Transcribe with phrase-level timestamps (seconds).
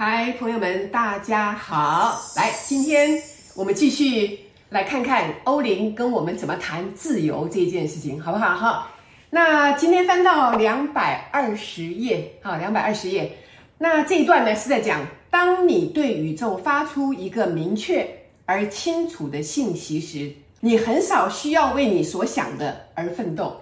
[0.00, 2.22] 嗨，朋友们，大家好！
[2.36, 3.20] 来，今天
[3.56, 8.56] 我们继续来看看欧林跟我们怎么谈自由这件事情，好不好？
[8.56, 8.92] 哈，
[9.28, 13.38] 那今天翻到两百二十页，好，两百二十页。
[13.76, 18.08] 那这一段呢是在讲，当你对宇宙发出一个明确
[18.46, 23.60] 而清楚的信息时，你很少需要为你所想的而奋斗。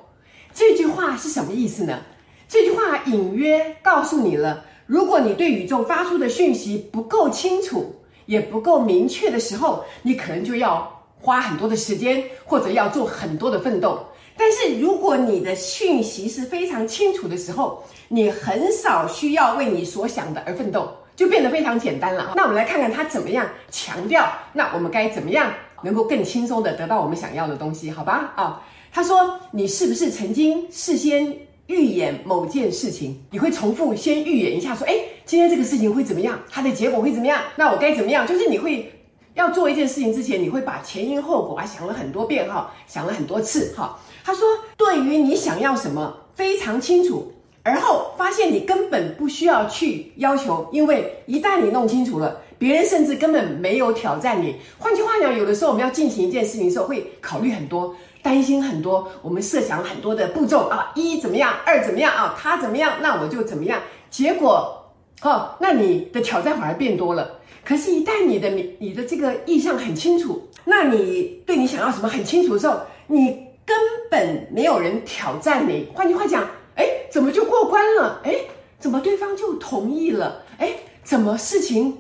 [0.52, 2.02] 这句话是什么意思呢？
[2.46, 4.62] 这句话隐约告诉你了。
[4.86, 7.94] 如果你对宇宙发出的讯息不够清楚，
[8.27, 10.90] 也不够明确的时候，你可能就要
[11.20, 13.98] 花很多的时间，或者要做很多的奋斗。
[14.36, 22.34] 但是如果你的讯息是非常清楚的时候，你很少需要为你所想的而奋斗，就变得非常简单了。
[22.36, 27.91] 那我们来看看他怎么样强调，那我们该怎么样能够更轻松的得到我们想要的东西？
[27.91, 28.32] 好吧？
[28.36, 31.34] 啊，他说，你是不是曾经事先
[31.66, 34.95] 预演某件事情，你会重复先预演一下，说：“哎，
[35.25, 36.39] 今天这个事情会怎么样？
[36.51, 37.41] 它的结果会怎么样？
[37.56, 38.92] 那我该怎么样？”就是你会
[39.34, 43.98] 要做一件事情之前，你会把前因后果啊想了很多遍哈，想了很多次哈。
[44.25, 44.42] 他说
[44.77, 54.56] ：“对于你想要什么非常清楚，而后发现你根本不需要去要求，因为一旦你弄清楚了，别人甚至根本没有挑战你。
[54.78, 57.94] 换句话讲，有的时候我们要进行一件事情的时候，会考虑很多。”
[58.26, 63.80] 担心很多，我们设想很多的步骤啊，一怎么样，二怎么样啊，他怎么样，那我就怎么样。
[64.10, 64.84] 结果，
[65.22, 67.38] 哦，那你的挑战反而变多了。
[67.64, 73.77] 可是，一旦你的你你的这个意向很清楚，那你对你想要什么很清楚的时候，你根
[74.10, 75.86] 本没有人挑战你。
[75.94, 76.42] 换句话讲，
[76.74, 78.20] 哎，怎么就过关了？
[78.24, 78.34] 哎，
[78.80, 80.42] 怎么对方就同意了？
[80.58, 80.70] 哎，
[81.04, 81.96] 怎么事情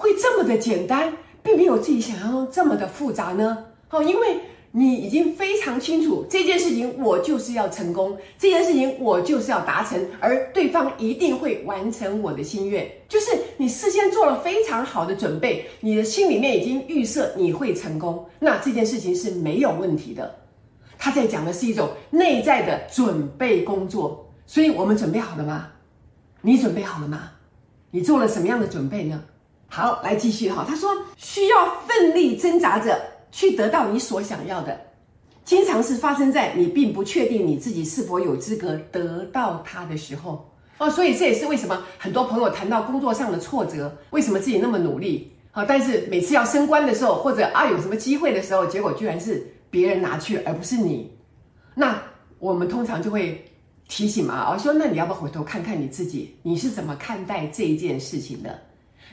[0.00, 1.12] 会这么的简单，
[1.42, 3.66] 并没有自己想象中这么的复杂呢？
[3.90, 4.40] 哦，因为。
[4.72, 12.88] 你已经非常清楚这件事情，我就是要成功，这件事情我就是要达成，而对方一定会完成我的心愿。
[13.08, 20.32] 就是你事先做了非常好的准备，你的心里面已经预设你会成功，那这件事情是没有问题的。
[20.96, 25.66] 他在讲的是一种内在的准备工作，所以我们准备好了吗？
[26.42, 27.32] 你准备好了吗？
[27.90, 29.20] 你做了什么样的准备呢？
[29.70, 30.66] 好，来继续哈。
[30.68, 33.00] 他说需要奋力挣扎着。
[33.32, 34.76] 去得到你所想要的，
[35.44, 40.90] 经常是发生在你并不确定你自己是否有资格得到它的时候哦。
[40.90, 51.08] 所以这也是为什么很多朋友谈到工作上的挫折，为什么自己那么努力啊，但是每次要升官的时候，或者啊有什么机会的时候，结果居然是别人拿去，而不是你。
[51.72, 52.02] 那
[52.40, 53.48] 我们通常就会
[53.86, 58.58] 提醒嘛，啊说那你要不要回头看看你自己，你是怎么看待这一件事情的？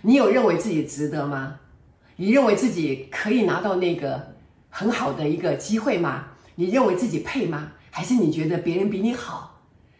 [0.01, 1.59] 你有认为自己值得吗？
[2.15, 4.35] 你认为自己可以拿到那个
[4.69, 6.25] 很好的一个机会吗？
[6.55, 7.71] 你认为自己配吗？
[7.91, 9.59] 还是你觉得别人比你好？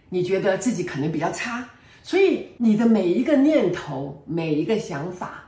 [0.09, 1.67] 你觉得自己可能比较差？
[2.01, 5.43] 所以你的每一个念头、每一个想法，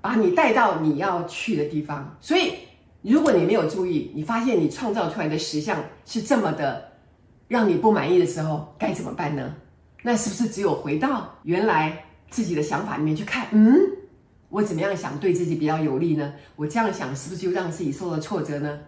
[0.00, 2.16] 把你带到你要去的地方。
[2.20, 2.54] 所以，
[3.02, 6.86] 如果你没有注意，你发现你创造出来的实相是这么的
[7.48, 9.54] 让你不满意的时候，该怎么办呢？
[10.02, 13.46] 那是不是只有回到原来自己的想法里面去看？
[13.52, 13.78] 嗯？
[14.52, 16.34] 我怎么样想对自己比较有利呢？
[16.56, 18.78] 我这样想是不是就让自己受了挫折呢？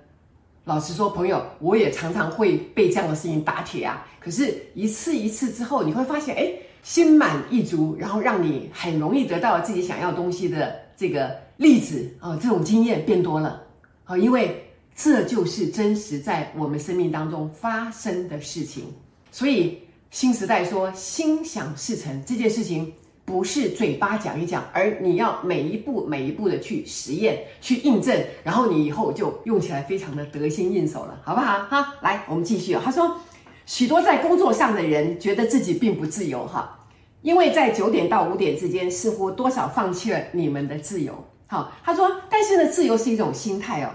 [0.65, 4.07] 老实说，朋友，我也常常会被这样的事情打铁啊。
[4.21, 13.63] 可是，一次一次之后，你会发现，哎，心满意足，然后让你很容易得到自己想要东西的这个例子啊，这种经验变多了
[14.05, 14.63] 啊，因为
[14.95, 18.85] 这就是真实在我们生命当中发生的事情。
[19.33, 19.79] 所以，
[20.11, 22.93] 新时代说“心想事成”这件事情。
[23.25, 31.65] 不是嘴巴讲一讲，而你要每一步每一步的去实验、去印证，然后你以后就用起来非常的得心应手了，好不好？
[31.71, 32.75] 哈，来，我们继续。
[32.75, 33.17] 他说，
[33.65, 36.79] 许多在工作上的人觉得自己并不自由，哈，
[37.23, 41.15] 因为在九点到五点之间，似乎多少放弃了你们的自由。
[41.47, 43.91] 好，他说，但是呢，自由是一种心态哦。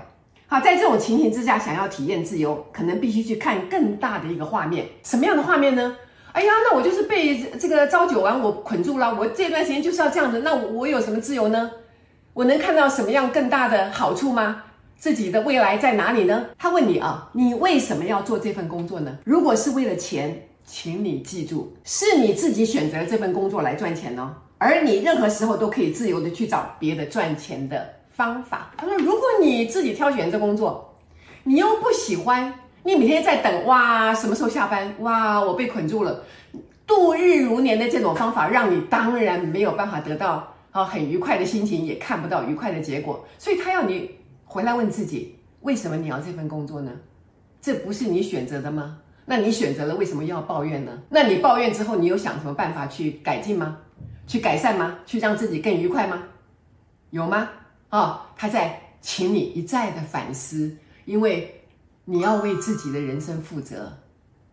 [0.47, 4.88] 好，在这种情形之下，想要体验自由，可能必须去看更大的一个画面。
[5.03, 5.96] 什么样的画面呢？
[6.31, 9.14] 哎呀，那我就是被这个朝九晚五捆住了。
[9.14, 11.72] 我这段时间就是要这样子，那我有什么自由呢？
[12.34, 14.64] 我能看到什么样更大的好处吗？
[14.97, 16.46] 自己的未来在哪里呢？
[16.58, 19.17] 他问你啊，你为什么要做这份工作呢？
[19.26, 28.72] 如果是为了钱，请你记住，是你自己选择这份工作来赚钱哦，而你任何时候都可以自由的去找别的赚钱的方法。
[28.78, 30.96] 他说，如果你自己挑选这工作，
[31.43, 32.53] 你又不喜欢。
[32.84, 34.93] 你每天在等哇，什么时候下班？
[34.99, 36.23] 哇，我被捆住了，
[36.87, 43.26] 度日如年的这种方法，让你当然没有办法得到啊很愉快的心情，也看不到愉快的结果。
[43.37, 44.11] 所以他要你
[44.46, 46.91] 回来问自己，为什么你要这份工作呢？
[47.61, 48.97] 这不是你选择的吗？
[49.25, 50.91] 那你选择了，为什么要抱怨呢？
[51.09, 53.78] 那你抱怨之后，你有想什么办法去改进吗？
[54.25, 54.97] 去改善吗？
[55.05, 56.23] 去让自己更愉快吗？
[57.09, 57.49] 有吗？
[57.90, 60.75] 啊、哦，他在请你一再的反思，
[61.05, 61.59] 因为
[62.11, 63.94] 你要为自己的人生负责。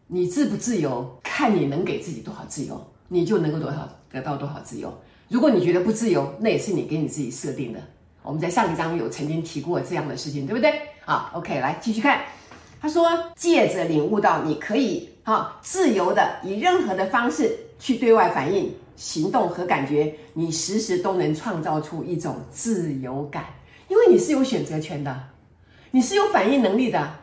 [0.06, 4.92] 你自不自由，看你能给自己多少自由，你就能够多少得到多少自由。
[5.30, 7.80] 如果你觉得不自由，那也是你给你自己设定的。
[8.22, 10.70] 我们在上一章有曾经提过这样的事情，对不对？
[11.06, 12.20] 好，OK，来继续看。
[12.78, 23.46] 他说，借着领悟到你可以啊自由的以任何的方式去对外反应、行动和感觉，你时时都能创造出一种自由感，
[23.88, 25.18] 因为你是有选择权的，
[25.90, 27.14] 你是有反应能力的，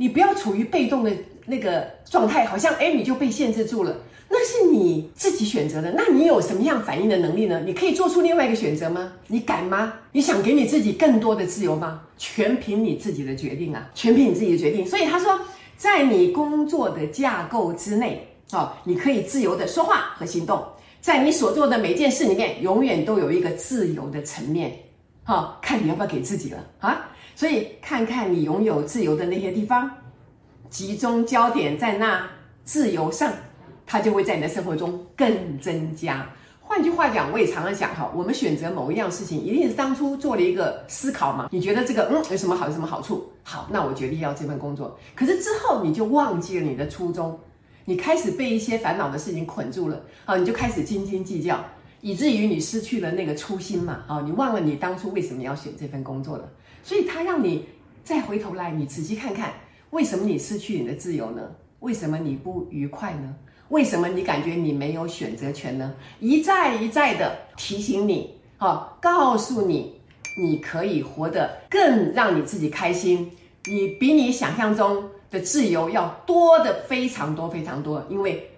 [0.00, 1.12] 你不要处于被动的。
[1.46, 3.96] 那个状态好像哎，你就被限制住了，
[4.28, 5.92] 那是你自己选择的。
[5.96, 7.60] 那你有什么样反应的能力呢？
[7.66, 9.12] 你可以做出另外一个选择吗？
[9.26, 9.94] 你敢吗？
[10.12, 12.02] 你想给你自己更多的自由吗？
[12.16, 14.86] 全凭你自己的决定啊，全凭你自己的决定。
[14.86, 15.40] 所以他说，
[15.76, 20.62] 在你工作的架构之内，哦，你可以自由的说话和行动，
[21.00, 24.72] 在你所做的每件事里面，永远都有一个自由的层面，
[25.24, 27.09] 哈、哦，看你要不要给自己了啊。
[27.40, 29.90] 所以看看你拥有自由的那些地方。
[30.68, 32.28] 集中焦点在那
[32.64, 33.32] 自由上，
[33.86, 36.28] 它就会在你的生活中更增加。
[36.60, 41.48] 换句话讲，我也常常讲哈，我们选择某一样事情，一定是当初做了一个思考嘛。
[41.50, 43.26] 你觉得这个嗯有什么好，有什么好处？
[43.42, 44.98] 好，那我决定要这份工作。
[45.14, 47.38] 可是之后你就忘记了你的初衷，
[47.86, 51.58] 你开始被一些烦恼的事情捆住了啊，你就开始斤斤计较，
[52.02, 56.46] 以至于你失去了那个初心嘛啊，你忘了你当初为什么要选这份工作了。
[56.82, 57.66] 所以他让你
[58.02, 59.52] 再回头来，你仔细看看。
[59.90, 61.42] 为什么你失去你的自由呢？
[61.80, 63.34] 为什么你不愉快呢？
[63.70, 65.94] 为什么你感觉你没有选择权呢？
[66.18, 70.00] 一再一再的提醒你，啊，告诉你，
[70.40, 73.30] 你可以活得更让你自己开心。
[73.66, 78.50] 你比你想象中的自由要多的非常多非常多，因为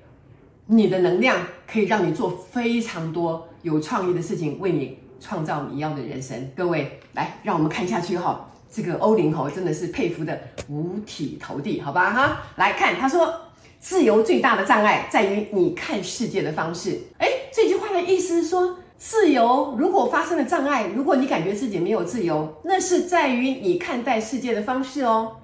[0.66, 1.38] 你的能量
[1.72, 6.50] 可以让你做非常多有创意的事情，为你创造你要的人生。
[6.54, 8.46] 各位，来，让我们看下去哈。
[8.70, 10.38] 这个欧林吼真的是佩服的
[10.68, 12.42] 五体投地，好吧哈？
[12.56, 13.34] 来看他说，
[13.80, 17.00] 自由最大的障碍在于你看世界的方式。
[17.18, 25.36] 诶，这句话的意思是说，自由如果发生了障碍，如果你感觉自己没有自由，那是在于你看待世界的方式哦。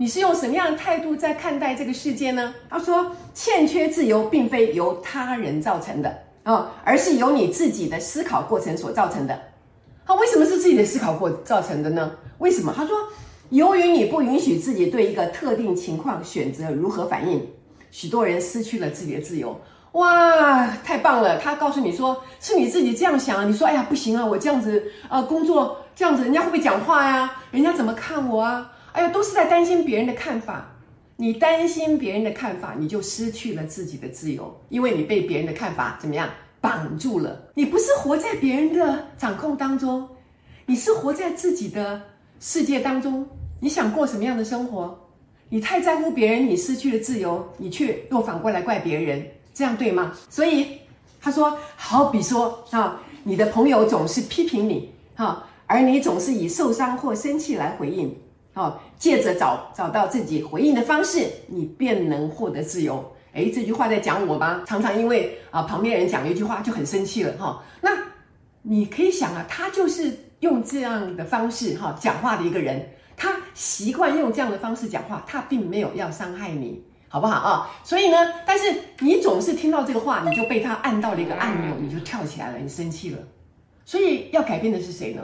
[0.00, 2.54] 你是用什么样的态度在看待这个世界呢？
[2.70, 9.36] 他说，欠缺自由并非由他人造成的哦，而是由你自己的思考过程所造成的。
[10.06, 12.12] 他为什么是自己的思考过造成的呢？
[12.38, 12.72] 为什么？
[12.76, 12.96] 他说，
[13.50, 17.44] 由于你不允许自己对一个特定情况选择如何反应，
[17.90, 19.60] 许多人失去了自己的自由。
[19.92, 21.40] 哇，太棒了！
[21.40, 23.50] 他告诉你说，是你自己这样想。
[23.50, 27.32] 你说，哎呀，不行啊，我这样子，呃，工作这样子，人家会不会讲话呀？
[27.50, 28.70] 人家怎么看我啊？
[28.92, 30.70] 哎呀，都是在担心别人的看法。
[31.16, 36.28] 你担心别人的看法，你就失去了自己的自由，因为你被别人的看法怎么样？
[36.60, 40.08] 绑住了，你不是活在别人的掌控当中，
[40.66, 42.02] 你是活在自己的
[42.40, 43.26] 世界当中。
[43.60, 44.98] 你想过什么样的生活？
[45.48, 49.24] 你太在乎别人，你失去了自由，你却又反过来怪别人，
[49.54, 50.12] 这样对吗？
[50.28, 50.78] 所以
[51.20, 58.14] 他说，好比说啊，你的朋友总是批评你，哈，而你总是以受伤或生气来回应，
[58.58, 63.12] 哦，借着找找到自己回应的方式，你便能获得自由。
[63.32, 64.64] 哎，这句话在讲我吗？
[64.66, 67.62] 常常因为啊，旁边人讲一句话就很生气了哈。
[67.80, 67.90] 那
[68.62, 72.84] 你可以想啊，他就是用这样的方式哈讲话的一个人，
[73.16, 77.70] 他习惯用这样的方式讲话，他并没有要伤害你，好不好啊？
[77.84, 83.18] 所以呢，但是你总是听到这个话，你就被他按到了一个按钮，你就跳起来了，你生气了。
[83.84, 85.22] 所以要改变的是谁呢？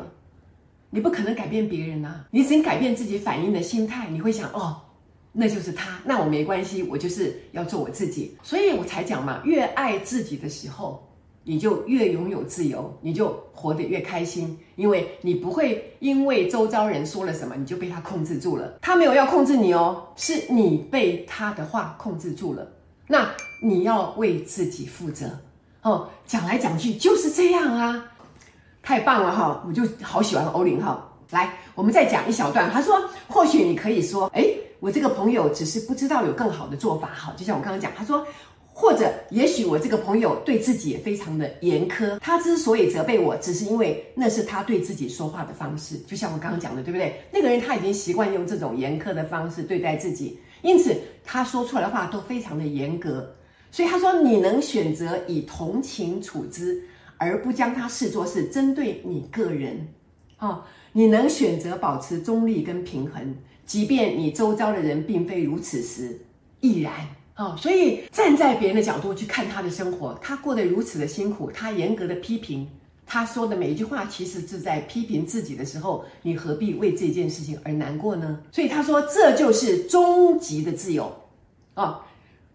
[0.94, 4.06] 你不可能改变别人呐，你只能改变自己反应的心态。
[4.08, 4.80] 你会想哦。
[5.32, 11.04] 那就是他，那我没关系，我就是要做我自己，所以我才讲嘛，越爱自己的时候，
[11.42, 18.78] 你就越拥有自由，你就活得越开心，因为你不会因为周遭人说了什么，你就被他控制住了。
[18.80, 22.64] 他没有要控制你哦，是你被他的话控制住了。
[23.08, 23.28] 那
[23.60, 25.36] 你要为自己负责
[25.82, 26.08] 哦。
[26.24, 28.12] 讲来讲去就是这样啊，
[28.84, 31.10] 太棒了哈，我就好喜欢欧林哈。
[31.30, 32.70] 来，我们再讲一小段。
[32.70, 34.44] 他说，或许你可以说，哎。
[34.80, 38.22] 我这个朋友只是不知道有更好的做法，哈，就像我刚刚讲，他说，
[38.70, 47.18] 或者也许我这个朋友对自己也非常的严苛，他之所以责备我，只是因为那是他对自己说话的方式，就像我刚刚讲的，对不对？
[47.32, 53.26] 那个人他已经习惯用这种严苛的方式对待自己，因此他说出来的话都非常的严格，
[53.70, 56.78] 所以他说，你能选择以同情处之，
[57.24, 59.88] 而不将他视作是针对你个人，
[60.36, 63.34] 啊，你能选择保持中立跟平衡。
[63.66, 66.18] 即便你周遭的人并非如此时，
[66.60, 66.92] 亦然
[67.36, 72.68] 哦，所以站在别人的角度去看他的生活，他过得如此的辛苦，他严格的批评，
[73.06, 78.38] 他说的每一句话其实是在批评自己的时候，你何必为这件事情而难过呢？
[78.52, 81.06] 所以他说，这就是终极的自由
[81.72, 82.00] 啊、哦，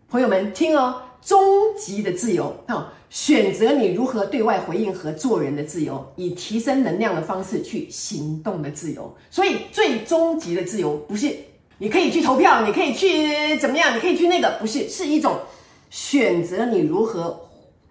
[0.07, 1.39] 朋友们听哦，终
[1.77, 9.15] 极的自由啊、选择你如何对外回应和做人的自由，以提升能量的方式去行动的自由。
[9.29, 11.35] 所以最终极的自由不是。
[11.81, 13.95] 你可以去投票，你可以去怎么样？
[13.95, 15.39] 你可以去那个，不是，是一种
[15.89, 17.39] 选择你如何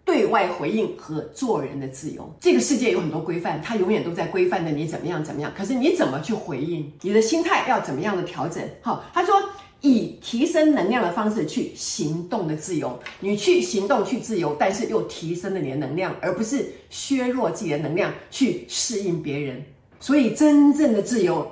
[0.04, 2.30] 对外回应和做人的自由。
[2.38, 5.50] 这个世界有很多规范，它永远都在规范着你怎么样怎么样。
[5.56, 6.92] 可是你怎么去回应？
[7.00, 8.62] 你的心态要怎么样的调整？
[8.82, 9.35] 好，他说
[9.80, 19.62] 以提升能量的方式去行动的自由，你去行动去自由，但是又提升了你的能量，而不是削弱自己的能量去适应别人。
[20.00, 21.47] 所以真正的自由。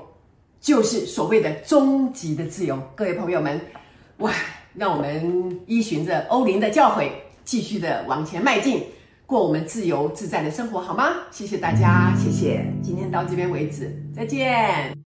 [0.59, 3.61] 就是所谓的终极的自由，各位朋友们，
[4.17, 4.33] 哇，
[4.75, 7.09] 让我们依循着欧林的教诲，
[7.45, 8.83] 继续的往前迈进，
[9.27, 11.19] 过我们自由自在的生活，好吗？
[11.31, 15.06] 谢谢大家，谢谢，今天到这边为止，再见。